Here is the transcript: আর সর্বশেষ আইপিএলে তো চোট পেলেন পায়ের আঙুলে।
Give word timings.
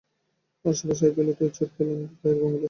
আর 0.65 0.73
সর্বশেষ 0.79 1.01
আইপিএলে 1.05 1.33
তো 1.39 1.45
চোট 1.55 1.69
পেলেন 1.75 1.99
পায়ের 2.19 2.37
আঙুলে। 2.37 2.59